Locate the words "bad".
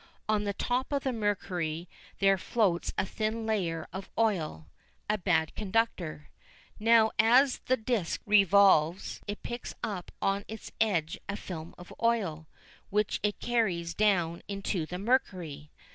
5.19-5.53